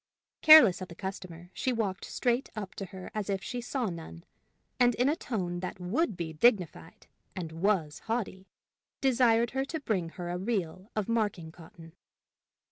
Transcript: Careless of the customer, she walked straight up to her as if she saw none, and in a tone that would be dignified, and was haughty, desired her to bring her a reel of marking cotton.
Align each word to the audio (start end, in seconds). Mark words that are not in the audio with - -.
Careless 0.41 0.81
of 0.81 0.87
the 0.87 0.95
customer, 0.95 1.51
she 1.53 1.71
walked 1.71 2.05
straight 2.05 2.49
up 2.55 2.73
to 2.73 2.85
her 2.85 3.11
as 3.13 3.29
if 3.29 3.43
she 3.43 3.61
saw 3.61 3.85
none, 3.85 4.23
and 4.79 4.95
in 4.95 5.07
a 5.07 5.15
tone 5.15 5.59
that 5.59 5.79
would 5.79 6.17
be 6.17 6.33
dignified, 6.33 7.05
and 7.35 7.51
was 7.51 7.99
haughty, 8.07 8.47
desired 8.99 9.51
her 9.51 9.63
to 9.65 9.79
bring 9.79 10.09
her 10.17 10.31
a 10.31 10.39
reel 10.39 10.89
of 10.95 11.07
marking 11.07 11.51
cotton. 11.51 11.93